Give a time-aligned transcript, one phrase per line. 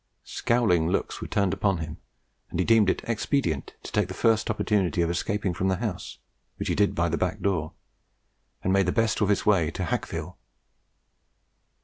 [0.23, 1.97] Scowling looks were turned upon him,
[2.49, 6.17] and he deemed it expedient to take the first opportunity of escaping from the house,
[6.55, 7.73] which he did by a back door,
[8.63, 10.39] and made the best of his way to Hacqueville.